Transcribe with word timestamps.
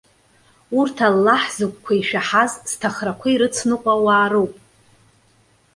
Урҭ 0.79 0.97
Аллаҳ 1.07 1.43
зыгәқәа 1.55 1.93
ишәаҳаз, 1.99 2.51
зҭахрақәа 2.69 3.27
ирыцныҟәо 3.29 3.89
ауаа 3.95 4.27
роуп. 4.31 4.53